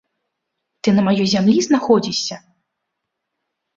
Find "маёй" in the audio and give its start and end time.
1.09-1.27